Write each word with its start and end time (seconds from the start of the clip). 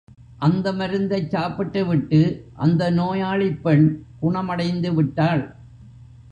அந்த 0.39 0.71
மருந்தைச் 0.71 1.29
சாப்பிட்டு 1.29 1.85
விட்டு 1.85 2.21
அந்த 2.55 2.89
நோயாளிப் 2.91 3.61
பெண் 3.63 3.87
குணமடைந்து 4.19 4.93
விட்டாள்! 4.93 5.45